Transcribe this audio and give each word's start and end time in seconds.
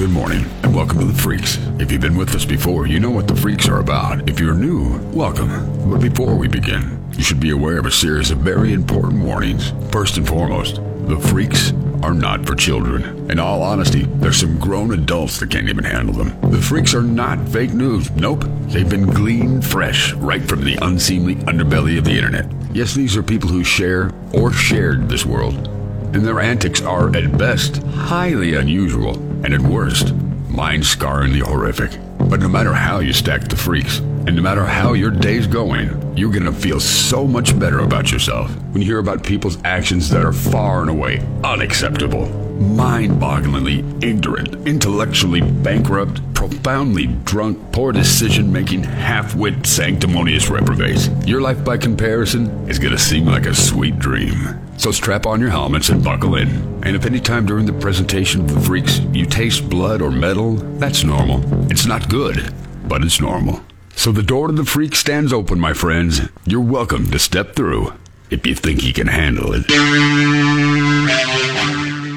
Good 0.00 0.12
morning, 0.12 0.46
and 0.62 0.74
welcome 0.74 0.98
to 1.00 1.04
the 1.04 1.12
Freaks. 1.12 1.58
If 1.78 1.92
you've 1.92 2.00
been 2.00 2.16
with 2.16 2.34
us 2.34 2.46
before, 2.46 2.86
you 2.86 2.98
know 2.98 3.10
what 3.10 3.28
the 3.28 3.36
Freaks 3.36 3.68
are 3.68 3.80
about. 3.80 4.26
If 4.30 4.40
you're 4.40 4.54
new, 4.54 4.98
welcome. 5.12 5.50
But 5.90 6.00
before 6.00 6.34
we 6.36 6.48
begin, 6.48 7.06
you 7.12 7.22
should 7.22 7.38
be 7.38 7.50
aware 7.50 7.78
of 7.78 7.84
a 7.84 7.90
series 7.90 8.30
of 8.30 8.38
very 8.38 8.72
important 8.72 9.22
warnings. 9.22 9.74
First 9.92 10.16
and 10.16 10.26
foremost, 10.26 10.76
the 11.06 11.20
Freaks 11.28 11.74
are 12.02 12.14
not 12.14 12.46
for 12.46 12.54
children. 12.54 13.30
In 13.30 13.38
all 13.38 13.62
honesty, 13.62 14.06
there's 14.06 14.40
some 14.40 14.58
grown 14.58 14.94
adults 14.94 15.38
that 15.38 15.50
can't 15.50 15.68
even 15.68 15.84
handle 15.84 16.14
them. 16.14 16.50
The 16.50 16.62
Freaks 16.62 16.94
are 16.94 17.02
not 17.02 17.46
fake 17.50 17.74
news. 17.74 18.10
Nope. 18.12 18.44
They've 18.68 18.88
been 18.88 19.04
gleaned 19.04 19.66
fresh 19.66 20.14
right 20.14 20.42
from 20.42 20.64
the 20.64 20.78
unseemly 20.80 21.34
underbelly 21.44 21.98
of 21.98 22.04
the 22.04 22.16
internet. 22.16 22.50
Yes, 22.72 22.94
these 22.94 23.18
are 23.18 23.22
people 23.22 23.50
who 23.50 23.64
share 23.64 24.12
or 24.32 24.50
shared 24.50 25.10
this 25.10 25.26
world 25.26 25.70
and 26.12 26.26
their 26.26 26.40
antics 26.40 26.82
are, 26.82 27.14
at 27.14 27.38
best, 27.38 27.82
highly 27.84 28.54
unusual, 28.54 29.14
and 29.44 29.54
at 29.54 29.60
worst, 29.60 30.14
mind 30.48 30.82
scarringly 30.82 31.40
horrific. 31.40 31.90
But 32.28 32.40
no 32.40 32.48
matter 32.48 32.72
how 32.72 33.00
you 33.00 33.12
stack 33.12 33.48
the 33.48 33.56
freaks, 33.56 33.98
and 33.98 34.36
no 34.36 34.42
matter 34.42 34.64
how 34.64 34.92
your 34.92 35.10
day's 35.10 35.46
going, 35.46 36.16
you're 36.16 36.32
gonna 36.32 36.52
feel 36.52 36.78
so 36.78 37.26
much 37.26 37.58
better 37.58 37.80
about 37.80 38.12
yourself 38.12 38.54
when 38.72 38.82
you 38.82 38.86
hear 38.86 38.98
about 38.98 39.24
people's 39.24 39.58
actions 39.64 40.10
that 40.10 40.24
are 40.24 40.32
far 40.32 40.82
and 40.82 40.90
away 40.90 41.26
unacceptable, 41.42 42.26
mind 42.60 43.20
bogglingly 43.20 44.04
ignorant, 44.04 44.54
intellectually 44.68 45.40
bankrupt, 45.40 46.20
profoundly 46.34 47.06
drunk, 47.24 47.58
poor 47.72 47.92
decision 47.92 48.52
making, 48.52 48.82
half 48.82 49.34
wit, 49.34 49.66
sanctimonious 49.66 50.50
reprobates. 50.50 51.08
Your 51.26 51.40
life, 51.40 51.64
by 51.64 51.78
comparison, 51.78 52.48
is 52.68 52.78
gonna 52.78 52.98
seem 52.98 53.24
like 53.26 53.46
a 53.46 53.54
sweet 53.54 53.98
dream. 53.98 54.69
So 54.80 54.90
strap 54.90 55.26
on 55.26 55.40
your 55.40 55.50
helmets 55.50 55.90
and 55.90 56.02
buckle 56.02 56.36
in. 56.36 56.48
And 56.84 56.96
if 56.96 57.04
any 57.04 57.20
time 57.20 57.44
during 57.44 57.66
the 57.66 57.72
presentation 57.74 58.40
of 58.40 58.54
the 58.54 58.60
freaks 58.62 59.00
you 59.12 59.26
taste 59.26 59.68
blood 59.68 60.00
or 60.00 60.10
metal, 60.10 60.54
that's 60.54 61.04
normal. 61.04 61.42
It's 61.70 61.84
not 61.84 62.08
good, 62.08 62.54
but 62.88 63.04
it's 63.04 63.20
normal. 63.20 63.60
So 63.94 64.10
the 64.10 64.22
door 64.22 64.46
to 64.46 64.54
the 64.54 64.64
freak 64.64 64.96
stands 64.96 65.34
open, 65.34 65.60
my 65.60 65.74
friends. 65.74 66.22
You're 66.46 66.62
welcome 66.62 67.10
to 67.10 67.18
step 67.18 67.54
through 67.54 67.92
if 68.30 68.46
you 68.46 68.54
think 68.54 68.82
you 68.82 68.94
can 68.94 69.06
handle 69.06 69.52
it. 69.54 69.68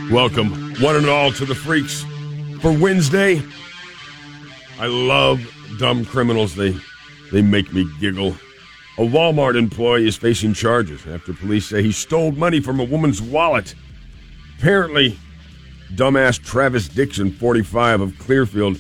Welcome, 0.10 0.74
one 0.82 0.96
and 0.96 1.08
all, 1.08 1.34
to 1.34 1.44
the 1.44 1.56
freaks 1.56 2.06
for 2.62 2.72
Wednesday. 2.72 3.42
I 4.80 4.86
love 4.86 5.42
dumb 5.80 6.06
criminals. 6.06 6.56
They 6.56 6.78
they 7.30 7.42
make 7.42 7.74
me 7.74 7.86
giggle. 8.00 8.38
A 8.98 9.02
Walmart 9.02 9.56
employee 9.58 10.08
is 10.08 10.16
facing 10.16 10.54
charges 10.54 11.06
after 11.08 11.34
police 11.34 11.66
say 11.66 11.82
he 11.82 11.92
stole 11.92 12.32
money 12.32 12.60
from 12.60 12.80
a 12.80 12.84
woman's 12.84 13.22
wallet. 13.22 13.74
Apparently, 14.60 15.18
dumbass 15.96 16.42
Travis 16.42 16.88
Dixon, 16.88 17.32
45 17.32 18.02
of 18.02 18.20
Clearfield, 18.20 18.80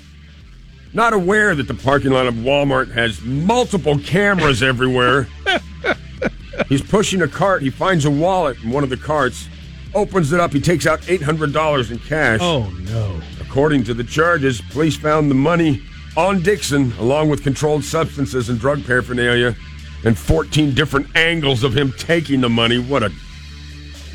not 0.94 1.14
aware 1.14 1.56
that 1.56 1.68
the 1.68 1.74
parking 1.74 2.12
lot 2.12 2.28
of 2.28 2.36
Walmart 2.36 2.92
has 2.92 3.22
multiple 3.22 3.98
cameras 3.98 4.62
everywhere. 4.62 5.28
He's 6.70 6.84
pushing 6.84 7.24
a 7.24 7.28
cart. 7.28 7.64
He 7.64 7.72
finds 7.72 8.06
a 8.06 8.12
wallet 8.12 8.62
in 8.64 8.70
one 8.70 8.84
of 8.84 8.92
the 8.92 8.98
carts, 8.98 9.48
opens 9.96 10.32
it 10.32 10.40
up. 10.40 10.54
He 10.54 10.62
takes 10.62 10.86
out 10.86 11.02
$800 11.02 11.92
in 11.92 11.98
cash. 12.00 12.40
Oh, 12.44 12.70
no. 12.82 13.20
According 13.42 13.84
to 13.86 13.96
the 13.96 14.04
charges, 14.04 14.62
police 14.62 14.96
found 14.96 15.32
the 15.32 15.36
money 15.36 15.82
on 16.16 16.44
Dixon, 16.44 16.94
along 17.00 17.30
with 17.30 17.42
controlled 17.42 17.84
substances 17.84 18.50
and 18.50 18.60
drug 18.60 18.86
paraphernalia, 18.86 19.56
and 20.06 20.18
14 20.18 20.74
different 20.74 21.16
angles 21.16 21.64
of 21.64 21.76
him 21.76 21.92
taking 21.98 22.42
the 22.42 22.50
money. 22.50 22.80
What 22.80 23.04
a 23.04 23.10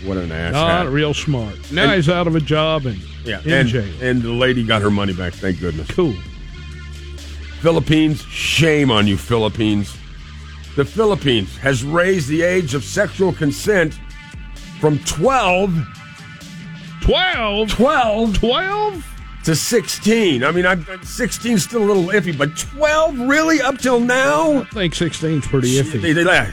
what 0.04 0.16
an 0.16 0.30
ass. 0.30 0.52
Not 0.52 0.88
real 0.92 1.12
smart. 1.14 1.56
Now 1.72 1.84
And- 1.84 1.92
he's 1.94 2.08
out 2.08 2.26
of 2.26 2.36
a 2.36 2.40
job 2.40 2.86
and 2.86 3.00
yeah, 3.24 3.40
in 3.44 3.52
and, 3.52 3.68
jail. 3.68 3.84
and 4.00 4.22
the 4.22 4.32
lady 4.32 4.64
got 4.64 4.80
her 4.82 4.90
money 4.90 5.12
back. 5.12 5.32
Thank 5.34 5.58
goodness. 5.60 5.88
Cool. 5.88 6.14
Philippines, 7.60 8.22
shame 8.30 8.90
on 8.90 9.06
you, 9.08 9.16
Philippines. 9.16 9.96
The 10.76 10.84
Philippines 10.84 11.56
has 11.58 11.82
raised 11.82 12.28
the 12.28 12.42
age 12.42 12.74
of 12.74 12.84
sexual 12.84 13.32
consent 13.32 13.98
from 14.80 15.00
12, 15.00 15.74
12? 17.00 17.70
12 17.70 18.34
12? 18.38 19.04
To 19.44 19.54
16. 19.56 20.44
I 20.44 20.50
mean, 20.50 20.66
I'm 20.66 20.84
16 21.02 21.58
's 21.58 21.62
still 21.64 21.82
a 21.82 21.86
little 21.86 22.06
iffy, 22.08 22.36
but 22.36 22.56
12 22.56 23.18
really 23.20 23.60
up 23.62 23.78
till 23.78 24.00
now? 24.00 24.60
I 24.60 24.64
think 24.64 24.94
16's 24.94 25.46
pretty 25.46 25.74
iffy. 25.80 26.00
They- 26.02 26.12
they- 26.12 26.24
they- 26.24 26.48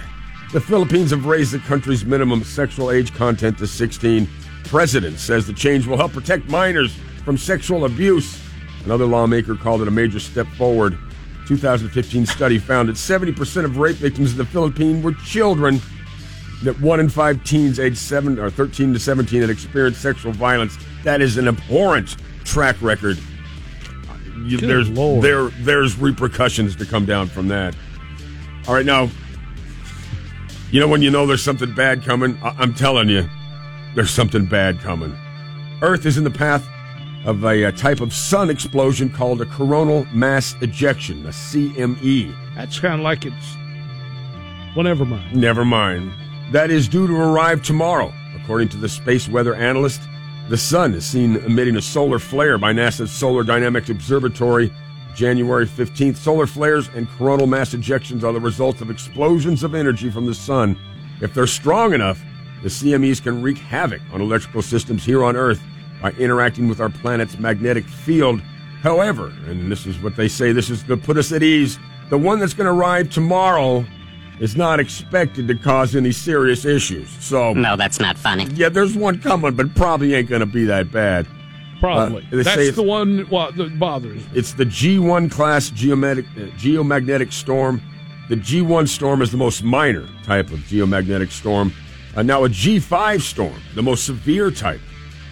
the 0.54 0.62
Philippines 0.62 1.12
have 1.12 1.26
raised 1.26 1.52
the 1.52 1.60
country's 1.60 2.06
minimum 2.06 2.44
sexual 2.44 2.92
age 2.92 3.14
content 3.14 3.58
to 3.58 3.68
16. 3.68 4.28
President 4.66 5.20
says 5.20 5.46
the 5.46 5.54
change 5.54 5.86
will 5.88 5.98
help 5.98 6.14
protect 6.14 6.50
minors 6.50 6.94
from 7.26 7.38
sexual 7.38 7.86
abuse. 7.86 8.38
Another 8.86 9.06
lawmaker 9.06 9.56
called 9.56 9.82
it 9.82 9.88
a 9.88 9.92
major 9.92 10.20
step 10.20 10.48
forward. 10.58 10.98
2015 11.48 12.26
study 12.26 12.58
found 12.58 12.90
that 12.90 12.98
70% 12.98 13.66
of 13.66 13.78
rape 13.78 13.98
victims 13.98 14.32
in 14.32 14.38
the 14.38 14.46
Philippines 14.46 15.04
were 15.04 15.12
children. 15.26 15.82
That 16.64 16.80
one 16.80 17.00
in 17.00 17.10
five 17.10 17.44
teens 17.44 17.80
aged 17.80 17.98
seven 17.98 18.40
or 18.40 18.50
13 18.50 18.94
to 18.94 19.00
17 19.00 19.42
had 19.42 19.50
experienced 19.50 20.02
sexual 20.02 20.32
violence. 20.32 20.78
That 21.04 21.22
is 21.22 21.38
an 21.38 21.48
abhorrent 21.48 22.16
track 22.46 22.76
record. 22.82 23.18
You- 24.46 24.58
there's 24.60 24.90
Lord. 24.90 25.24
there 25.24 25.50
there's 25.62 25.98
repercussions 25.98 26.76
to 26.78 26.86
come 26.86 27.06
down 27.06 27.28
from 27.28 27.48
that. 27.50 27.76
All 28.68 28.74
right, 28.74 28.86
now, 28.86 29.10
you 30.72 30.80
know 30.80 30.88
when 30.88 31.02
you 31.02 31.10
know 31.12 31.26
there's 31.26 31.44
something 31.44 31.74
bad 31.74 32.04
coming? 32.04 32.38
I- 32.44 32.56
I'm 32.60 32.74
telling 32.74 33.10
you, 33.10 33.28
there's 33.96 34.12
something 34.12 34.46
bad 34.46 34.80
coming. 34.82 35.16
Earth 35.82 36.06
is 36.06 36.18
in 36.18 36.24
the 36.24 36.32
path 36.32 36.68
of 37.26 37.44
a, 37.44 37.66
uh 37.66 37.72
type 37.72 38.02
of 38.02 38.14
sun 38.14 38.50
explosion 38.50 39.10
called 39.10 39.42
a 39.42 39.46
coronal 39.46 40.06
mass 40.14 40.56
ejection, 40.62 41.26
a 41.26 41.30
CME. 41.32 42.34
That's 42.56 42.80
kind 42.80 42.96
of 42.96 43.00
like 43.02 43.26
it's. 43.26 43.56
Well, 44.76 44.84
never 44.84 45.06
mind. 45.06 45.36
Never 45.36 45.66
mind. 45.66 46.12
That 46.52 46.70
is 46.70 46.88
due 46.88 47.08
to 47.08 47.14
arrive 47.16 47.64
tomorrow. 47.64 48.14
According 48.36 48.70
to 48.70 48.78
the 48.78 48.90
space 48.90 49.28
weather 49.28 49.56
analyst, 49.56 50.02
the 50.50 50.58
sun 50.58 50.94
is 50.94 51.06
seen 51.06 51.38
emitting 51.38 51.76
a 51.76 51.82
solar 51.82 52.20
flare 52.20 52.58
by 52.60 52.72
NASA's 52.72 53.12
Solar 53.12 53.44
Dynamics 53.44 53.90
Observatory 53.90 54.72
January 55.16 55.66
15th. 55.66 56.18
Solar 56.18 56.46
flares 56.46 56.88
and 56.94 57.10
coronal 57.18 57.48
mass 57.48 57.74
ejections 57.74 58.24
are 58.24 58.32
the 58.32 58.40
result 58.40 58.82
of 58.82 58.92
explosions 58.92 59.64
of 59.64 59.74
energy 59.74 60.12
from 60.12 60.28
the 60.28 60.36
sun. 60.36 60.78
If 61.20 61.34
they're 61.34 61.48
strong 61.48 61.94
enough, 61.94 62.22
the 62.62 62.70
CMEs 62.70 63.24
can 63.24 63.42
wreak 63.42 63.58
havoc 63.58 64.02
on 64.12 64.22
electrical 64.22 64.62
systems 64.62 65.04
here 65.04 65.24
on 65.24 65.36
Earth 65.36 65.62
by 66.00 66.12
interacting 66.12 66.68
with 66.68 66.80
our 66.80 66.90
planet's 66.90 67.40
magnetic 67.40 67.86
field. 67.86 68.40
However, 68.82 69.34
and 69.48 69.72
this 69.72 69.88
is 69.88 69.98
what 70.00 70.16
they 70.16 70.28
say, 70.28 70.52
this 70.52 70.70
is 70.70 70.84
to 70.84 70.96
put 70.96 71.18
us 71.18 71.32
at 71.32 71.42
ease, 71.42 71.80
the 72.10 72.18
one 72.18 72.38
that's 72.38 72.54
going 72.54 72.68
to 72.68 72.72
arrive 72.72 73.10
tomorrow 73.10 73.84
is 74.40 74.56
not 74.56 74.80
expected 74.80 75.48
to 75.48 75.56
cause 75.56 75.96
any 75.96 76.12
serious 76.12 76.66
issues. 76.66 77.10
So, 77.20 77.54
No, 77.54 77.76
that's 77.76 78.00
not 78.00 78.18
funny. 78.18 78.46
yeah, 78.56 78.70
there's 78.70 78.96
one 78.96 79.20
coming, 79.20 79.54
but 79.56 79.74
probably 79.76 80.14
ain't 80.14 80.30
going 80.30 80.42
to 80.42 80.46
be 80.46 80.66
that 80.66 80.92
bad. 80.92 81.26
Probably. 81.80 82.24
Uh, 82.24 82.38
they 82.38 82.44
That's 82.44 82.58
it's- 82.58 82.76
the 82.76 82.84
one 82.84 83.20
what, 83.30 83.56
that 83.58 83.78
bothers 83.80 84.16
me. 84.18 84.24
It's 84.34 84.54
the 84.54 84.66
G1 84.66 85.30
class 85.32 85.70
geomagnetic, 85.70 86.26
uh, 86.38 86.52
geomagnetic 86.58 87.32
storm. 87.34 87.82
The 88.30 88.36
G1 88.38 88.88
storm 88.88 89.22
is 89.22 89.32
the 89.32 89.38
most 89.38 89.64
minor 89.64 90.08
type 90.24 90.52
of 90.52 90.60
geomagnetic 90.60 91.32
storm. 91.32 91.72
Uh, 92.16 92.24
now, 92.24 92.44
a 92.46 92.50
G5 92.50 93.22
storm, 93.22 93.62
the 93.76 93.84
most 93.84 94.06
severe 94.06 94.50
type, 94.52 94.80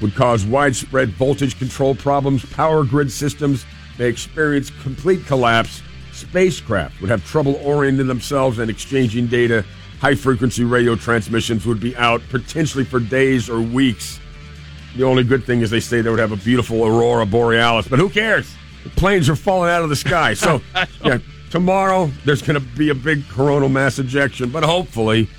would 0.01 0.13
cause 0.15 0.45
widespread 0.45 1.09
voltage 1.09 1.57
control 1.57 1.95
problems, 1.95 2.45
power 2.45 2.83
grid 2.83 3.11
systems. 3.11 3.65
may 3.97 4.05
experience 4.07 4.69
complete 4.81 5.25
collapse. 5.25 5.81
Spacecraft 6.23 7.01
would 7.01 7.09
have 7.09 7.25
trouble 7.25 7.59
orienting 7.63 8.07
themselves 8.07 8.59
and 8.59 8.69
exchanging 8.69 9.27
data. 9.27 9.65
High 9.99 10.15
frequency 10.15 10.63
radio 10.63 10.95
transmissions 10.95 11.65
would 11.65 11.79
be 11.79 11.95
out 11.95 12.21
potentially 12.29 12.83
for 12.83 12.99
days 12.99 13.49
or 13.49 13.61
weeks. 13.61 14.19
The 14.95 15.03
only 15.03 15.23
good 15.23 15.43
thing 15.43 15.61
is 15.61 15.69
they 15.69 15.79
say 15.79 16.01
they 16.01 16.09
would 16.09 16.19
have 16.19 16.31
a 16.31 16.37
beautiful 16.37 16.85
aurora 16.85 17.25
borealis, 17.25 17.87
but 17.87 17.99
who 17.99 18.09
cares? 18.09 18.53
The 18.83 18.89
planes 18.91 19.29
are 19.29 19.35
falling 19.35 19.69
out 19.69 19.83
of 19.83 19.89
the 19.89 19.95
sky. 19.95 20.33
So, 20.33 20.61
yeah, 21.03 21.19
tomorrow 21.49 22.09
there's 22.25 22.41
going 22.41 22.59
to 22.59 22.67
be 22.77 22.89
a 22.89 22.95
big 22.95 23.27
coronal 23.29 23.69
mass 23.69 23.99
ejection, 23.99 24.49
but 24.49 24.63
hopefully 24.63 25.29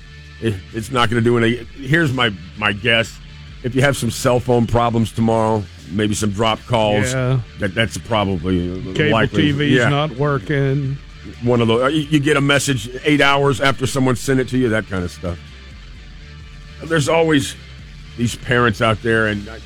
eh, 0.41 0.57
it's 0.73 0.91
not 0.91 1.09
going 1.09 1.23
to 1.23 1.29
do 1.29 1.37
any. 1.37 1.63
Here's 1.87 2.11
my 2.11 2.31
my 2.57 2.73
guess: 2.73 3.17
if 3.63 3.75
you 3.75 3.81
have 3.81 3.95
some 3.97 4.11
cell 4.11 4.39
phone 4.39 4.67
problems 4.67 5.11
tomorrow, 5.11 5.63
maybe 5.91 6.13
some 6.13 6.31
drop 6.31 6.59
calls, 6.65 7.13
Yeah. 7.13 7.39
that 7.59 7.73
that's 7.75 7.97
probably 7.97 8.81
Cable 8.93 9.11
likely. 9.11 9.51
TV's 9.53 9.71
yeah, 9.71 9.89
not 9.89 10.11
working. 10.17 10.97
one 11.43 11.61
of 11.61 11.67
those. 11.67 11.83
Uh, 11.83 11.87
you, 11.87 12.01
you 12.01 12.19
get 12.19 12.37
a 12.37 12.41
message 12.41 12.89
eight 13.03 13.21
hours 13.21 13.61
after 13.61 13.85
someone 13.87 14.15
sent 14.15 14.39
it 14.39 14.47
to 14.49 14.57
you, 14.57 14.69
that 14.69 14.87
kind 14.87 15.03
of 15.03 15.11
stuff. 15.11 15.37
There's 16.85 17.09
always 17.09 17.55
these 18.17 18.35
parents 18.35 18.81
out 18.81 19.01
there, 19.01 19.27
and 19.27 19.47
I, 19.49 19.59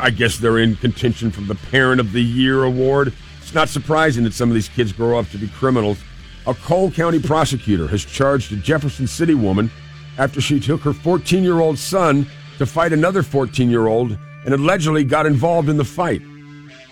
I 0.00 0.10
guess 0.10 0.38
they're 0.38 0.58
in 0.58 0.76
contention 0.76 1.30
for 1.30 1.42
the 1.42 1.54
Parent 1.54 2.00
of 2.00 2.12
the 2.12 2.22
Year 2.22 2.64
award. 2.64 3.12
It's 3.40 3.54
not 3.54 3.68
surprising 3.68 4.24
that 4.24 4.32
some 4.32 4.48
of 4.48 4.54
these 4.54 4.68
kids 4.68 4.92
grow 4.92 5.18
up 5.18 5.28
to 5.30 5.38
be 5.38 5.48
criminals. 5.48 5.98
A 6.46 6.54
Cole 6.54 6.90
County 6.90 7.20
prosecutor 7.20 7.86
has 7.88 8.04
charged 8.04 8.52
a 8.52 8.56
Jefferson 8.56 9.06
City 9.06 9.34
woman 9.34 9.70
after 10.18 10.40
she 10.40 10.58
took 10.58 10.80
her 10.82 10.92
14 10.92 11.44
year 11.44 11.60
old 11.60 11.78
son 11.78 12.26
to 12.58 12.66
fight 12.66 12.92
another 12.92 13.22
14 13.22 13.70
year 13.70 13.86
old 13.86 14.18
and 14.44 14.54
allegedly 14.54 15.04
got 15.04 15.26
involved 15.26 15.68
in 15.68 15.76
the 15.76 15.84
fight. 15.84 16.22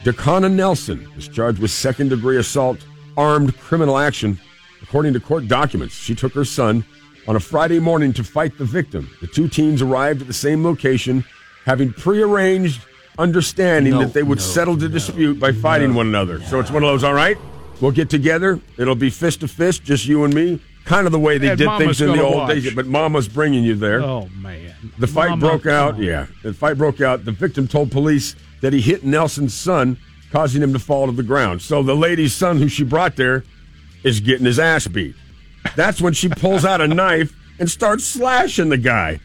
Dakana 0.05 0.51
Nelson 0.51 1.07
is 1.17 1.29
charged 1.29 1.59
with 1.59 1.71
second 1.71 2.09
degree 2.09 2.39
assault, 2.39 2.79
armed 3.17 3.57
criminal 3.59 3.99
action. 3.99 4.41
According 4.83 5.13
to 5.13 5.21
court 5.21 5.47
documents, 5.47 5.95
she 5.95 6.15
took 6.15 6.33
her 6.33 6.45
son 6.45 6.85
on 7.29 7.37
a 7.37 7.41
Friday 7.41 7.79
morning 7.79 8.13
to 8.15 8.25
fight 8.25 8.57
the 8.57 8.65
victim. 8.65 9.11
The 9.21 9.27
two 9.27 9.49
teens 9.49 9.83
arrived 9.83 10.23
at 10.23 10.27
the 10.27 10.33
same 10.33 10.65
location, 10.65 11.25
having 11.67 11.93
prearranged, 11.93 12.81
understanding 13.19 13.93
No, 13.93 14.01
that 14.01 14.15
they 14.15 14.23
would 14.23 14.39
no, 14.39 14.45
settle 14.45 14.77
the 14.77 14.89
dispute 14.89 15.39
by 15.39 15.53
fighting 15.53 15.95
one 15.95 16.07
another. 16.07 16.43
So 16.45 16.61
it's 16.61 16.71
one 16.71 16.83
of 16.83 16.89
those, 16.89 17.05
all 17.05 17.15
right, 17.15 17.37
we'll 17.81 17.93
get 17.93 18.11
together. 18.11 18.61
It'll 18.79 18.95
be 18.95 19.11
fist 19.11 19.41
to 19.41 19.49
fist, 19.49 19.85
just 19.85 20.07
you 20.07 20.25
and 20.25 20.35
me. 20.35 20.61
Kind 20.85 21.07
of 21.07 21.13
the 21.13 21.19
way 21.19 21.39
they 21.39 21.49
And 21.51 21.59
did 21.59 21.67
Mama's 21.67 21.99
things 21.99 22.01
in 22.01 22.17
the 22.17 22.23
old 22.23 22.35
watch. 22.37 22.55
days. 22.55 22.75
But 22.75 22.87
Mama's 22.87 23.29
bringing 23.29 23.63
you 23.65 23.75
there. 23.75 24.03
Oh 24.03 24.29
man. 24.41 24.75
The 24.99 25.07
fight 25.07 25.31
Mama, 25.31 25.41
broke 25.41 25.67
out. 25.67 25.95
on. 25.95 26.03
Yeah, 26.03 26.27
the 26.43 26.55
fight 26.55 26.79
broke 26.79 27.01
out. 27.01 27.25
The 27.25 27.33
victim 27.33 27.69
told 27.69 27.91
police 27.93 28.35
that 28.63 28.73
he 28.73 28.81
hit 28.81 29.05
Nelson's 29.05 29.55
son, 29.55 29.99
causing 30.33 30.63
him 30.63 30.73
to 30.73 30.79
fall 30.79 31.07
to 31.07 31.13
the 31.13 31.23
ground. 31.23 31.61
So 31.63 31.83
the 31.83 31.95
lady's 31.95 32.33
son, 32.35 32.59
who 32.59 32.69
she 32.69 32.83
brought 32.85 33.17
there, 33.17 33.45
is 34.03 34.21
getting 34.21 34.47
his 34.47 34.59
ass 34.59 34.87
beat. 34.89 35.15
That's 35.77 36.01
when 36.01 36.15
she 36.15 36.29
pulls 36.31 36.65
out 36.65 36.81
a 36.81 36.89
knife 37.03 37.33
and 37.59 37.71
starts 37.71 38.05
slashing 38.05 38.71
the 38.71 38.79
guy. 38.79 39.21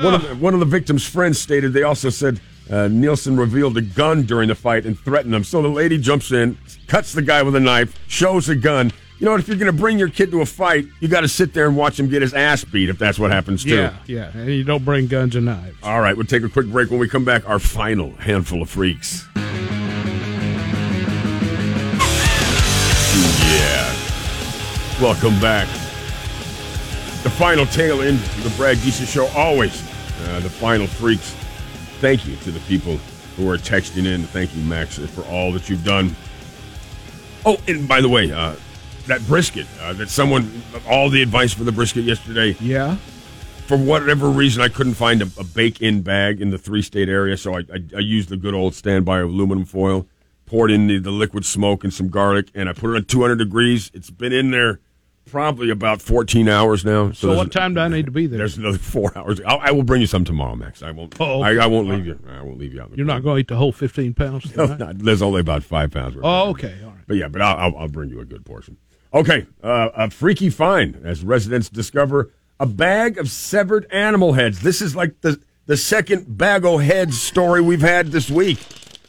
One 0.00 0.14
of 0.14 0.22
the, 0.28 0.34
one 0.36 0.54
of 0.54 0.60
the 0.60 0.66
victim's 0.66 1.04
friends 1.06 1.40
stated 1.40 1.72
they 1.72 1.82
also 1.82 2.08
said 2.08 2.40
uh, 2.70 2.88
Nelson 2.88 3.36
revealed 3.36 3.76
a 3.76 3.82
gun 3.82 4.22
during 4.22 4.48
the 4.48 4.54
fight 4.54 4.86
and 4.86 4.98
threatened 4.98 5.34
him. 5.34 5.44
So 5.44 5.60
the 5.60 5.68
lady 5.68 5.98
jumps 5.98 6.30
in, 6.32 6.56
cuts 6.86 7.12
the 7.12 7.22
guy 7.22 7.42
with 7.42 7.56
a 7.56 7.60
knife, 7.60 7.98
shows 8.08 8.46
the 8.46 8.54
gun. 8.54 8.92
You 9.18 9.26
know, 9.26 9.34
if 9.34 9.48
you're 9.48 9.58
going 9.58 9.70
to 9.70 9.78
bring 9.78 9.98
your 9.98 10.08
kid 10.08 10.30
to 10.30 10.40
a 10.40 10.46
fight, 10.46 10.86
you 11.00 11.08
got 11.08 11.20
to 11.20 11.28
sit 11.28 11.52
there 11.52 11.66
and 11.66 11.76
watch 11.76 12.00
him 12.00 12.08
get 12.08 12.22
his 12.22 12.32
ass 12.32 12.64
beat. 12.64 12.88
If 12.88 12.98
that's 12.98 13.18
what 13.18 13.30
happens 13.30 13.64
too. 13.64 13.76
Yeah, 13.76 13.94
yeah. 14.06 14.30
And 14.34 14.48
you 14.48 14.64
don't 14.64 14.84
bring 14.84 15.08
guns 15.08 15.36
and 15.36 15.44
knives. 15.44 15.76
All 15.82 16.00
right, 16.00 16.16
we'll 16.16 16.26
take 16.26 16.42
a 16.42 16.48
quick 16.48 16.68
break. 16.68 16.90
When 16.90 16.98
we 17.00 17.08
come 17.08 17.24
back, 17.24 17.46
our 17.46 17.58
final 17.58 18.12
handful 18.12 18.62
of 18.62 18.70
freaks. 18.70 19.26
Yeah. 23.50 23.96
Welcome 25.02 25.38
back. 25.40 25.68
The 27.22 27.30
final 27.30 27.66
tale 27.66 28.00
in 28.00 28.16
the 28.42 28.52
Brad 28.56 28.78
Geisa 28.78 29.06
Show. 29.06 29.26
Always 29.38 29.82
uh, 30.22 30.40
the 30.40 30.48
final 30.48 30.86
freaks. 30.86 31.36
Thank 32.00 32.26
you 32.26 32.36
to 32.36 32.50
the 32.50 32.60
people 32.60 32.96
who 33.36 33.48
are 33.50 33.56
texting 33.58 34.06
in. 34.06 34.22
Thank 34.24 34.54
you, 34.56 34.62
Max, 34.62 34.98
for 34.98 35.22
all 35.26 35.52
that 35.52 35.68
you've 35.68 35.84
done. 35.84 36.14
Oh, 37.44 37.58
and 37.68 37.86
by 37.86 38.00
the 38.00 38.08
way, 38.08 38.32
uh, 38.32 38.54
that 39.06 39.26
brisket, 39.26 39.66
uh, 39.80 39.92
that 39.94 40.08
someone, 40.08 40.62
all 40.88 41.08
the 41.10 41.22
advice 41.22 41.52
for 41.52 41.64
the 41.64 41.72
brisket 41.72 42.04
yesterday, 42.04 42.56
Yeah. 42.60 42.96
for 43.66 43.76
whatever 43.76 44.28
reason, 44.28 44.62
I 44.62 44.68
couldn't 44.68 44.94
find 44.94 45.22
a, 45.22 45.28
a 45.38 45.44
bake-in 45.44 46.02
bag 46.02 46.40
in 46.40 46.50
the 46.50 46.58
three-state 46.58 47.08
area, 47.08 47.36
so 47.36 47.54
I, 47.54 47.60
I, 47.72 47.82
I 47.96 48.00
used 48.00 48.28
the 48.28 48.36
good 48.36 48.54
old 48.54 48.74
standby 48.74 49.20
aluminum 49.20 49.64
foil, 49.64 50.06
poured 50.46 50.70
in 50.70 50.86
the, 50.86 50.98
the 50.98 51.10
liquid 51.10 51.44
smoke 51.44 51.84
and 51.84 51.92
some 51.92 52.08
garlic, 52.08 52.48
and 52.54 52.68
I 52.68 52.72
put 52.72 52.94
it 52.94 52.96
at 52.96 53.08
200 53.08 53.36
degrees. 53.36 53.90
It's 53.94 54.10
been 54.10 54.32
in 54.32 54.50
there 54.50 54.80
probably 55.30 55.70
about 55.70 56.02
14 56.02 56.48
hours 56.48 56.84
now. 56.84 57.12
So 57.12 57.28
there's- 57.28 57.38
what 57.38 57.52
time 57.52 57.74
do 57.74 57.80
I 57.80 57.88
need 57.88 58.06
to 58.06 58.10
be 58.12 58.26
there? 58.26 58.38
There's 58.38 58.58
another 58.58 58.78
four 58.78 59.12
hours. 59.16 59.40
I'll, 59.46 59.58
I 59.60 59.70
will 59.70 59.82
bring 59.82 60.00
you 60.00 60.06
some 60.06 60.24
tomorrow, 60.24 60.56
Max. 60.56 60.82
I 60.82 60.90
won't. 60.90 61.14
Oh, 61.20 61.40
I, 61.42 61.52
okay. 61.52 61.60
I 61.60 61.66
won't 61.66 61.88
leave 61.88 62.06
you. 62.06 62.18
I 62.28 62.42
won't 62.42 62.58
leave 62.58 62.74
you 62.74 62.82
out. 62.82 62.90
You're 62.96 63.06
not 63.06 63.22
going 63.22 63.36
to 63.36 63.40
eat 63.40 63.48
the 63.48 63.56
whole 63.56 63.72
15 63.72 64.14
pounds 64.14 64.56
No, 64.56 64.66
not- 64.66 64.98
there's 64.98 65.22
only 65.22 65.40
about 65.40 65.62
five 65.62 65.90
pounds. 65.90 66.16
Oh, 66.22 66.50
okay. 66.50 66.74
All 66.82 66.90
right. 66.90 66.98
But 67.06 67.16
yeah, 67.16 67.28
but 67.28 67.40
I'll, 67.42 67.56
I'll, 67.72 67.78
I'll 67.82 67.88
bring 67.88 68.10
you 68.10 68.20
a 68.20 68.24
good 68.24 68.44
portion. 68.44 68.76
Okay, 69.12 69.46
uh, 69.62 69.88
a 69.96 70.10
freaky 70.10 70.50
find 70.50 71.00
as 71.04 71.24
residents 71.24 71.68
discover 71.68 72.30
a 72.60 72.66
bag 72.66 73.18
of 73.18 73.28
severed 73.28 73.86
animal 73.90 74.34
heads. 74.34 74.60
This 74.60 74.80
is 74.80 74.94
like 74.94 75.20
the 75.22 75.40
the 75.66 75.76
second 75.76 76.36
bag 76.38 76.64
of 76.64 76.80
heads 76.80 77.20
story 77.20 77.60
we've 77.60 77.80
had 77.80 78.08
this 78.08 78.30
week. 78.30 78.58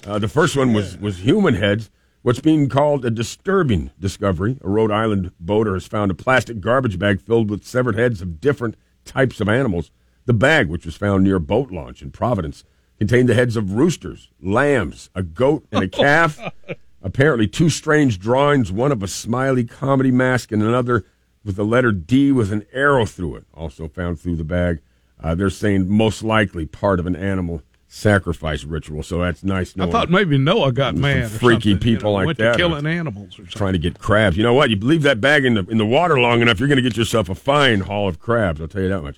Uh, 0.06 0.18
the 0.18 0.27
first 0.27 0.57
one 0.57 0.73
was 0.73 0.97
was 0.97 1.18
human 1.19 1.53
heads. 1.53 1.91
What's 2.23 2.39
being 2.39 2.69
called 2.69 3.03
a 3.03 3.09
disturbing 3.09 3.89
discovery. 4.00 4.59
A 4.62 4.69
Rhode 4.69 4.91
Island 4.91 5.31
boater 5.39 5.73
has 5.73 5.88
found 5.88 6.12
a 6.12 6.15
plastic 6.15 6.59
garbage 6.62 7.00
bag 7.00 7.19
filled 7.19 7.50
with 7.50 7.65
severed 7.65 7.95
heads 7.95 8.21
of 8.21 8.39
different 8.39 8.75
types 9.06 9.41
of 9.41 9.50
animals. 9.50 9.89
The 10.25 10.33
bag, 10.33 10.69
which 10.69 10.85
was 10.85 10.95
found 10.95 11.23
near 11.23 11.38
a 11.38 11.39
boat 11.39 11.71
launch 11.71 12.03
in 12.03 12.12
Providence, 12.12 12.63
contained 13.00 13.27
the 13.27 13.33
heads 13.33 13.56
of 13.56 13.73
roosters, 13.73 14.29
lambs, 14.39 15.09
a 15.15 15.23
goat, 15.23 15.65
and 15.71 15.83
a 15.83 15.88
calf. 15.88 16.39
Apparently, 17.01 17.47
two 17.47 17.71
strange 17.71 18.19
drawings 18.19 18.71
one 18.71 18.91
of 18.91 19.01
a 19.01 19.07
smiley 19.07 19.63
comedy 19.63 20.12
mask 20.12 20.51
and 20.51 20.62
another 20.62 21.03
with 21.44 21.56
the 21.56 21.65
letter 21.65 21.91
D 21.91 22.31
with 22.31 22.51
an 22.51 22.68
arrow 22.71 23.07
through 23.07 23.38
it, 23.38 23.45
also 23.51 23.88
found 23.88 24.19
through 24.19 24.35
the 24.35 24.44
bag. 24.44 24.79
Uh, 25.19 25.33
they're 25.33 25.50
saying 25.50 25.89
most 25.89 26.21
likely 26.21 26.68
part 26.68 27.00
of 27.00 27.07
an 27.07 27.15
animal 27.15 27.63
sacrifice 27.94 28.64
ritual, 28.64 29.04
so 29.04 29.20
that's 29.20 29.44
nice 29.44 29.78
I 29.78 29.86
thought 29.86 30.10
maybe 30.10 30.38
Noah 30.38 30.72
got 30.72 30.96
mad. 30.96 31.30
freaky 31.30 31.72
something, 31.72 31.90
you 31.90 31.98
people 31.98 32.18
know, 32.18 32.26
like 32.26 32.38
that 32.38 32.56
killing 32.56 32.86
animals 32.86 33.34
or 33.34 33.44
something. 33.44 33.48
trying 33.48 33.74
to 33.74 33.80
get 33.80 34.00
crabs. 34.00 34.38
You 34.38 34.44
know 34.44 34.54
what? 34.54 34.70
You 34.70 34.78
leave 34.78 35.02
that 35.02 35.20
bag 35.20 35.44
in 35.44 35.56
the 35.56 35.66
in 35.66 35.78
the 35.78 35.86
water 35.86 36.18
long 36.18 36.42
enough, 36.42 36.58
you're 36.58 36.70
going 36.70 36.78
to 36.78 36.82
get 36.82 36.96
yourself 36.96 37.28
a 37.28 37.36
fine 37.36 37.82
haul 37.82 38.08
of 38.08 38.18
crabs. 38.18 38.62
I'll 38.62 38.70
tell 38.70 38.82
you 38.82 38.88
that 38.88 39.02
much. 39.02 39.18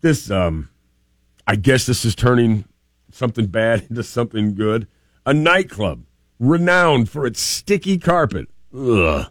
This, 0.00 0.30
um, 0.30 0.70
I 1.46 1.56
guess, 1.56 1.84
this 1.84 2.04
is 2.06 2.14
turning 2.14 2.64
something 3.12 3.46
bad 3.46 3.86
into 3.90 4.02
something 4.02 4.54
good. 4.54 4.88
A 5.26 5.34
nightclub 5.34 6.04
renowned 6.40 7.10
for 7.10 7.26
its 7.26 7.42
sticky 7.42 7.98
carpet, 7.98 8.48
ugh, 8.74 9.30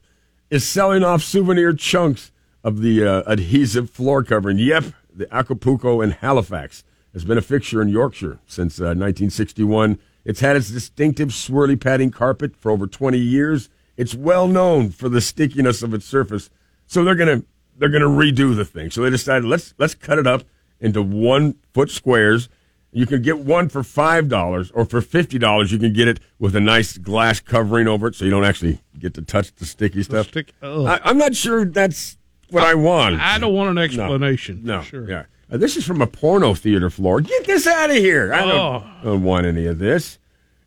is 0.51 0.67
selling 0.67 1.03
off 1.03 1.23
souvenir 1.23 1.73
chunks 1.73 2.31
of 2.63 2.81
the 2.81 3.03
uh, 3.03 3.23
adhesive 3.25 3.89
floor 3.89 4.23
covering. 4.23 4.59
Yep, 4.59 4.85
the 5.11 5.33
Acapulco 5.33 5.99
in 6.01 6.11
Halifax 6.11 6.83
has 7.17 7.25
been 7.25 7.37
a 7.37 7.41
fixture 7.41 7.81
in 7.81 7.89
Yorkshire 7.89 8.37
since 8.45 8.79
uh, 8.79 8.93
1961. 8.93 9.97
It's 10.23 10.39
had 10.41 10.55
its 10.55 10.69
distinctive 10.69 11.29
swirly 11.29 11.79
padding 11.79 12.11
carpet 12.11 12.55
for 12.55 12.69
over 12.71 12.85
20 12.85 13.17
years. 13.17 13.69
It's 13.95 14.13
well 14.13 14.47
known 14.47 14.91
for 14.91 15.09
the 15.09 15.19
stickiness 15.19 15.81
of 15.81 15.95
its 15.95 16.05
surface. 16.05 16.51
So 16.85 17.03
they're 17.03 17.15
gonna 17.15 17.41
they're 17.75 17.89
gonna 17.89 18.05
redo 18.05 18.55
the 18.55 18.65
thing. 18.65 18.91
So 18.91 19.01
they 19.01 19.09
decided 19.09 19.45
let's 19.45 19.73
let's 19.79 19.95
cut 19.95 20.19
it 20.19 20.27
up 20.27 20.43
into 20.79 21.01
one 21.01 21.55
foot 21.73 21.89
squares. 21.89 22.49
You 22.91 23.07
can 23.07 23.23
get 23.23 23.39
one 23.39 23.67
for 23.67 23.81
five 23.83 24.29
dollars, 24.29 24.69
or 24.71 24.85
for 24.85 25.01
fifty 25.01 25.39
dollars, 25.39 25.71
you 25.71 25.79
can 25.79 25.93
get 25.93 26.07
it 26.07 26.19
with 26.37 26.55
a 26.55 26.59
nice 26.59 26.97
glass 26.99 27.39
covering 27.39 27.87
over 27.87 28.07
it, 28.07 28.15
so 28.15 28.25
you 28.25 28.31
don't 28.31 28.45
actually 28.45 28.79
get 28.99 29.15
to 29.15 29.23
touch 29.23 29.53
the 29.55 29.65
sticky 29.65 30.03
stuff. 30.03 30.27
stick- 30.27 30.53
I, 30.61 30.99
I'm 31.03 31.17
not 31.17 31.35
sure 31.35 31.65
that's 31.65 32.17
what 32.49 32.63
I, 32.63 32.75
want. 32.75 33.19
I 33.19 33.39
don't 33.39 33.53
want 33.53 33.71
an 33.71 33.77
explanation. 33.79 34.61
No, 34.63 34.81
for 34.81 34.87
Sure. 34.87 35.09
yeah. 35.09 35.23
Uh, 35.51 35.57
this 35.57 35.77
is 35.77 35.85
from 35.85 36.01
a 36.01 36.07
porno 36.07 36.53
theater 36.53 36.89
floor. 36.89 37.21
Get 37.21 37.45
this 37.45 37.65
out 37.67 37.89
of 37.89 37.95
here. 37.95 38.33
I 38.33 38.39
don't, 38.41 38.51
Oh. 38.51 38.83
don't 39.03 39.23
want 39.23 39.45
any 39.45 39.65
of 39.65 39.79
this. 39.79 40.17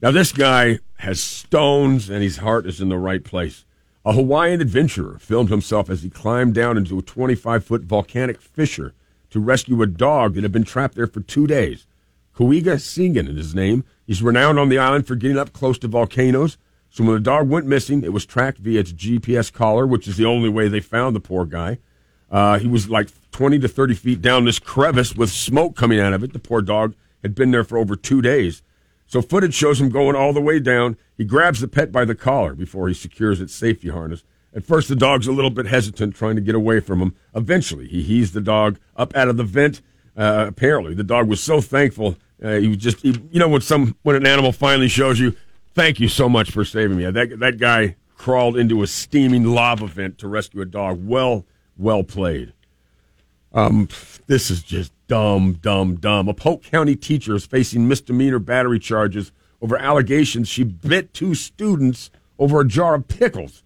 Now, 0.03 0.11
this 0.11 0.33
guy 0.33 0.79
has 0.99 1.21
stones 1.21 2.09
and 2.09 2.23
his 2.23 2.39
heart 2.39 2.67
is 2.67 2.81
in 2.81 2.89
the 2.89 2.97
right 2.99 3.23
place. 3.23 3.65
A 4.05 4.15
Hawaiian 4.15 4.63
adventurer 4.63 5.19
filmed 5.21 5.51
himself 5.51 5.91
as 5.91 6.03
he 6.03 6.09
climbed 6.09 6.55
down 6.55 6.79
into 6.79 6.99
a 6.99 7.03
25 7.03 7.63
foot 7.65 7.83
volcanic 7.83 8.41
fissure 8.41 8.95
to 9.29 9.39
rescue 9.41 9.83
a 9.83 9.87
dog 9.87 10.35
that 10.35 10.43
had 10.43 10.53
been 10.53 10.65
trapped 10.65 10.95
there 10.95 11.07
for 11.07 11.21
two 11.21 11.47
days. 11.47 11.87
Kuiga 12.35 12.77
Segan 12.77 13.29
is 13.29 13.37
his 13.37 13.55
name. 13.55 13.85
He's 14.07 14.23
renowned 14.23 14.59
on 14.59 14.71
the 14.71 14.79
island 14.79 15.07
for 15.07 15.15
getting 15.17 15.37
up 15.39 15.53
close 15.53 15.79
to 15.81 15.89
volcanoes. 15.89 16.57
So 16.89 17.05
when 17.05 17.13
the 17.15 17.21
dog 17.21 17.49
went 17.51 17.67
missing, 17.67 18.03
it 18.03 18.15
was 18.15 18.25
tracked 18.25 18.59
via 18.59 18.81
its 18.81 18.93
GPS 18.93 19.53
collar, 19.53 19.87
which 19.87 20.09
is 20.09 20.17
the 20.17 20.25
only 20.25 20.49
way 20.49 20.67
they 20.69 20.81
found 20.81 21.15
the 21.15 21.21
poor 21.21 21.45
guy. 21.45 21.79
Uh, 22.31 22.59
he 22.59 22.69
was 22.69 22.89
like 22.89 23.09
20 23.33 23.59
to 23.59 23.69
30 23.69 23.95
feet 23.95 24.23
down 24.23 24.45
this 24.45 24.59
crevice 24.59 25.15
with 25.17 25.31
smoke 25.31 25.77
coming 25.77 25.99
out 25.99 26.13
of 26.13 26.23
it. 26.23 26.33
The 26.33 26.39
poor 26.39 26.63
dog 26.63 26.95
had 27.23 27.35
been 27.35 27.51
there 27.51 27.65
for 27.65 27.79
over 27.79 27.97
two 27.97 28.23
days. 28.23 28.63
So 29.07 29.21
footage 29.21 29.55
shows 29.55 29.81
him 29.81 29.89
going 29.89 30.15
all 30.15 30.33
the 30.33 30.41
way 30.41 30.61
down. 30.61 30.97
He 31.17 31.25
grabs 31.25 31.61
the 31.61 31.69
pet 31.69 31.91
by 31.91 32.05
the 32.05 32.15
collar 32.15 32.55
before 32.55 32.87
he 32.87 32.95
secures 32.95 33.41
its 33.41 33.55
safety 33.55 33.89
harness. 33.89 34.23
At 34.55 34.65
first, 34.65 34.89
the 34.89 34.97
dog's 34.97 35.27
a 35.27 35.33
little 35.33 35.51
bit 35.51 35.67
hesitant, 35.67 36.15
trying 36.15 36.37
to 36.37 36.41
get 36.41 36.55
away 36.55 36.81
from 36.81 37.01
him. 37.01 37.15
Eventually, 37.35 37.87
he 37.87 38.03
heaves 38.03 38.33
the 38.33 38.41
dog 38.41 38.79
up 38.97 39.15
out 39.17 39.29
of 39.29 39.37
the 39.37 39.45
vent. 39.45 39.81
Uh, 40.17 40.47
apparently, 40.49 40.95
the 40.95 41.05
dog 41.05 41.29
was 41.29 41.41
so 41.41 41.61
thankful. 41.61 42.17
Uh, 42.43 42.55
he 42.55 42.69
was 42.69 42.77
just, 42.79 43.01
he, 43.01 43.21
you 43.31 43.39
know, 43.39 43.49
when 43.49 43.61
some 43.61 43.97
when 44.03 44.17
an 44.17 44.27
animal 44.27 44.51
finally 44.51 44.89
shows 44.89 45.21
you, 45.21 45.37
"Thank 45.75 46.01
you 46.01 46.09
so 46.09 46.29
much 46.29 46.51
for 46.51 46.65
saving 46.65 46.97
me." 46.97 47.09
That 47.11 47.39
that 47.39 47.59
guy 47.59 47.97
crawled 48.17 48.57
into 48.57 48.83
a 48.83 48.87
steaming 48.87 49.45
lava 49.45 49.87
vent 49.87 50.19
to 50.19 50.29
rescue 50.29 50.61
a 50.63 50.67
dog. 50.67 51.07
Well, 51.07 51.47
well 51.81 52.05
played. 52.05 52.53
Um, 53.53 53.89
this 54.27 54.51
is 54.51 54.63
just 54.63 54.93
dumb, 55.09 55.55
dumb, 55.55 55.97
dumb. 55.97 56.29
A 56.29 56.35
Polk 56.35 56.63
County 56.63 56.95
teacher 56.95 57.35
is 57.35 57.45
facing 57.45 57.89
misdemeanor 57.89 58.39
battery 58.39 58.79
charges 58.79 59.33
over 59.61 59.77
allegations 59.77 60.49
she 60.49 60.65
bit 60.65 61.13
two 61.13 61.35
students 61.35 62.11
over 62.39 62.61
a 62.61 62.67
jar 62.67 62.95
of 62.95 63.09
pickles. 63.09 63.63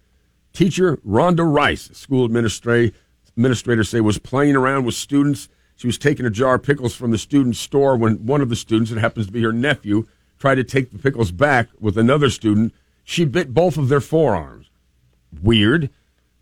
Teacher 0.53 0.97
Rhonda 0.97 1.45
Rice, 1.45 1.89
school 1.93 2.25
administrator, 2.25 2.95
administrator 3.29 3.83
say 3.83 4.01
was 4.01 4.17
playing 4.17 4.55
around 4.55 4.85
with 4.85 4.95
students. 4.95 5.49
She 5.75 5.87
was 5.87 5.97
taking 5.97 6.25
a 6.25 6.29
jar 6.29 6.55
of 6.55 6.63
pickles 6.63 6.95
from 6.95 7.11
the 7.11 7.17
student's 7.17 7.59
store 7.59 7.95
when 7.95 8.25
one 8.25 8.41
of 8.41 8.49
the 8.49 8.55
students, 8.55 8.91
it 8.91 8.97
happens 8.97 9.27
to 9.27 9.31
be 9.31 9.43
her 9.43 9.53
nephew, 9.53 10.07
tried 10.39 10.55
to 10.55 10.63
take 10.63 10.91
the 10.91 10.99
pickles 10.99 11.31
back 11.31 11.67
with 11.79 11.97
another 11.97 12.29
student. 12.29 12.73
She 13.03 13.25
bit 13.25 13.53
both 13.53 13.77
of 13.77 13.89
their 13.89 14.01
forearms. 14.01 14.69
Weird 15.41 15.89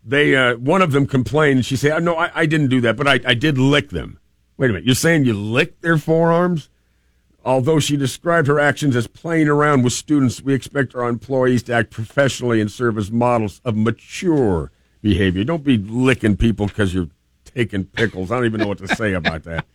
they 0.04 0.36
uh, 0.36 0.56
one 0.56 0.82
of 0.82 0.92
them 0.92 1.06
complained. 1.06 1.64
She 1.64 1.76
said, 1.76 2.02
"No, 2.02 2.16
I, 2.16 2.30
I 2.34 2.46
didn't 2.46 2.68
do 2.68 2.80
that, 2.82 2.96
but 2.96 3.08
I, 3.08 3.20
I 3.24 3.34
did 3.34 3.58
lick 3.58 3.90
them." 3.90 4.18
Wait 4.56 4.70
a 4.70 4.72
minute, 4.72 4.86
you're 4.86 4.94
saying 4.94 5.24
you 5.24 5.34
licked 5.34 5.82
their 5.82 5.98
forearms? 5.98 6.70
Although 7.44 7.78
she 7.78 7.96
described 7.96 8.46
her 8.48 8.58
actions 8.58 8.96
as 8.96 9.06
playing 9.06 9.48
around 9.48 9.82
with 9.82 9.92
students, 9.92 10.40
we 10.40 10.54
expect 10.54 10.94
our 10.94 11.08
employees 11.08 11.62
to 11.64 11.74
act 11.74 11.90
professionally 11.90 12.60
and 12.60 12.70
serve 12.70 12.96
as 12.96 13.10
models 13.10 13.60
of 13.64 13.76
mature 13.76 14.70
behavior. 15.02 15.44
Don't 15.44 15.64
be 15.64 15.76
licking 15.76 16.36
people 16.36 16.68
because 16.68 16.94
you're 16.94 17.10
taking 17.44 17.84
pickles. 17.84 18.30
I 18.30 18.36
don't 18.36 18.46
even 18.46 18.60
know 18.60 18.68
what 18.68 18.78
to 18.78 18.94
say 18.94 19.12
about 19.12 19.42
that. 19.44 19.66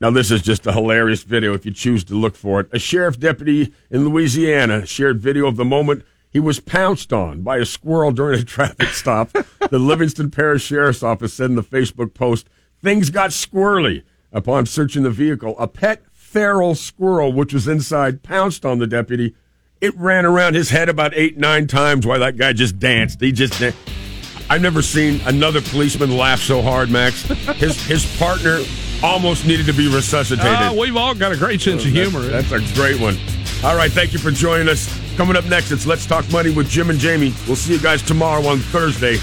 Now, 0.00 0.10
this 0.10 0.30
is 0.30 0.42
just 0.42 0.66
a 0.66 0.72
hilarious 0.72 1.22
video 1.22 1.54
if 1.54 1.64
you 1.64 1.72
choose 1.72 2.04
to 2.04 2.14
look 2.14 2.36
for 2.36 2.60
it. 2.60 2.68
A 2.72 2.78
sheriff 2.78 3.18
deputy 3.18 3.72
in 3.90 4.08
Louisiana 4.08 4.86
shared 4.86 5.18
video 5.18 5.46
of 5.46 5.56
the 5.56 5.64
moment 5.64 6.04
he 6.34 6.40
was 6.40 6.58
pounced 6.58 7.12
on 7.12 7.42
by 7.42 7.58
a 7.58 7.64
squirrel 7.64 8.10
during 8.10 8.40
a 8.40 8.44
traffic 8.56 8.88
stop. 8.88 9.30
the 9.70 9.78
Livingston 9.78 10.30
Parish 10.32 10.64
Sheriff's 10.64 11.02
Office 11.02 11.32
said 11.32 11.48
in 11.48 11.56
the 11.56 11.62
Facebook 11.62 12.12
post, 12.12 12.48
things 12.82 13.08
got 13.08 13.30
squirrely 13.30 14.02
upon 14.32 14.66
searching 14.66 15.04
the 15.04 15.10
vehicle. 15.10 15.54
A 15.60 15.68
pet 15.68 16.02
feral 16.12 16.74
squirrel, 16.74 17.32
which 17.32 17.54
was 17.54 17.68
inside, 17.68 18.24
pounced 18.24 18.66
on 18.66 18.80
the 18.80 18.88
deputy. 18.88 19.36
It 19.80 19.96
ran 19.96 20.26
around 20.26 20.54
his 20.54 20.70
head 20.70 20.88
about 20.88 21.14
eight, 21.14 21.38
nine 21.38 21.68
times 21.68 22.04
while 22.04 22.18
that 22.18 22.36
guy 22.36 22.52
just 22.52 22.80
danced. 22.80 23.20
He 23.20 23.30
just 23.30 23.58
danced. 23.60 23.78
I've 24.50 24.60
never 24.60 24.82
seen 24.82 25.20
another 25.26 25.60
policeman 25.60 26.16
laugh 26.16 26.40
so 26.40 26.62
hard, 26.62 26.90
Max. 26.90 27.22
His 27.58 27.80
his 27.86 28.18
partner 28.18 28.58
almost 29.02 29.46
needed 29.46 29.66
to 29.66 29.72
be 29.72 29.88
resuscitated. 29.88 30.52
Uh, 30.52 30.74
we've 30.78 30.96
all 30.96 31.14
got 31.14 31.32
a 31.32 31.36
great 31.36 31.60
sense 31.60 31.84
of 31.84 31.92
humor. 31.92 32.20
That's, 32.20 32.50
that's 32.50 32.72
a 32.72 32.74
great 32.74 33.00
one. 33.00 33.16
All 33.62 33.76
right, 33.76 33.90
thank 33.90 34.12
you 34.12 34.18
for 34.18 34.30
joining 34.30 34.68
us. 34.68 35.03
Coming 35.16 35.36
up 35.36 35.44
next, 35.44 35.70
it's 35.70 35.86
Let's 35.86 36.06
Talk 36.06 36.28
Money 36.32 36.50
with 36.50 36.68
Jim 36.68 36.90
and 36.90 36.98
Jamie. 36.98 37.32
We'll 37.46 37.54
see 37.54 37.72
you 37.72 37.80
guys 37.80 38.02
tomorrow 38.02 38.44
on 38.46 38.58
Thursday. 38.58 39.18